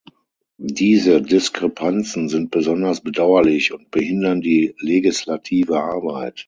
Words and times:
Diese 0.63 1.21
Diskrepanzen 1.21 2.27
sind 2.27 2.49
besonders 2.49 3.01
bedauerlich 3.01 3.71
und 3.71 3.91
behindern 3.91 4.41
die 4.41 4.73
legislative 4.79 5.79
Arbeit. 5.79 6.39